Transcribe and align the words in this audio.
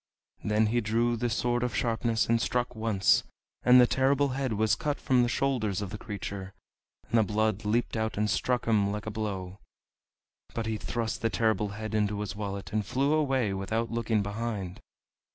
Then 0.43 0.65
he 0.73 0.81
drew 0.81 1.15
the 1.15 1.29
Sword 1.29 1.61
of 1.61 1.75
Sharpness 1.75 2.27
and 2.27 2.41
struck 2.41 2.75
once, 2.75 3.21
and 3.61 3.79
the 3.79 3.85
Terrible 3.85 4.29
Head 4.29 4.53
was 4.53 4.73
cut 4.73 4.99
from 4.99 5.21
the 5.21 5.29
shoulders 5.29 5.79
of 5.79 5.91
the 5.91 5.97
creature, 5.99 6.55
and 7.11 7.19
the 7.19 7.23
blood 7.33 7.65
leaped 7.65 7.95
out 7.95 8.17
and 8.17 8.27
struck 8.27 8.65
him 8.65 8.91
like 8.91 9.05
a 9.05 9.11
blow. 9.11 9.59
But 10.55 10.65
he 10.65 10.77
thrust 10.77 11.21
the 11.21 11.29
Terrible 11.29 11.67
Head 11.77 11.93
into 11.93 12.21
his 12.21 12.35
wallet, 12.35 12.73
and 12.73 12.83
flew 12.83 13.13
away 13.13 13.53
without 13.53 13.91
looking 13.91 14.23
behind. 14.23 14.79